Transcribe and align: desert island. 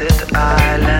desert 0.00 0.34
island. 0.34 0.99